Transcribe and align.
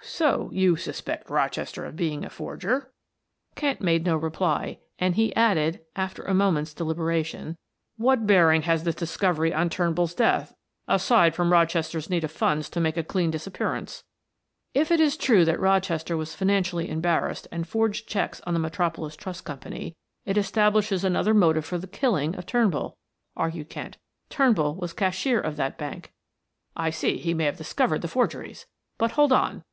"So 0.00 0.48
you 0.52 0.74
suspect 0.74 1.30
Rochester 1.30 1.84
of 1.84 1.94
being 1.94 2.24
a 2.24 2.30
forger?" 2.30 2.90
Kent 3.56 3.80
made 3.80 4.04
no 4.04 4.16
reply, 4.16 4.78
and 4.98 5.14
he 5.14 5.34
added; 5.36 5.80
after 5.94 6.22
a 6.22 6.34
moment's 6.34 6.74
deliberation, 6.74 7.56
"What 7.96 8.26
bearing 8.26 8.62
has 8.62 8.82
this 8.82 8.94
discovery 8.94 9.52
on 9.54 9.68
Turnbull's 9.70 10.14
death, 10.14 10.54
aside 10.88 11.34
from 11.34 11.52
Rochester's 11.52 12.10
need 12.10 12.24
of 12.24 12.32
funds 12.32 12.68
to 12.70 12.80
make 12.80 12.96
a 12.96 13.04
clean 13.04 13.30
disappearance?" 13.30 14.02
"If 14.74 14.90
it 14.90 14.98
is 14.98 15.16
true 15.16 15.44
that 15.44 15.60
Rochester 15.60 16.16
was 16.16 16.34
financially 16.34 16.88
embarrassed 16.88 17.46
and 17.52 17.66
forged 17.68 18.08
checks 18.08 18.40
on 18.46 18.54
the 18.54 18.60
Metropolis 18.60 19.14
Trust 19.14 19.44
Company, 19.44 19.94
it 20.24 20.36
establishes 20.38 21.04
another 21.04 21.34
motive 21.34 21.64
for 21.64 21.78
the 21.78 21.86
killing 21.86 22.34
of 22.34 22.46
Turnbull," 22.46 22.96
argued 23.36 23.68
Kent. 23.68 23.96
"Turnbull 24.30 24.74
was 24.76 24.92
cashier 24.92 25.40
of 25.40 25.56
that 25.56 25.78
bank." 25.78 26.12
"I 26.74 26.90
see; 26.90 27.18
he 27.18 27.34
may 27.34 27.44
have 27.44 27.58
discovered 27.58 28.02
the 28.02 28.08
forgeries 28.08 28.66
but 28.96 29.12
hold 29.12 29.32
on." 29.32 29.62